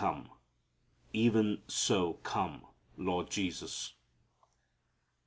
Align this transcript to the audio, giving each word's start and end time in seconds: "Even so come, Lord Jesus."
"Even 1.13 1.61
so 1.67 2.13
come, 2.23 2.65
Lord 2.97 3.29
Jesus." 3.29 3.93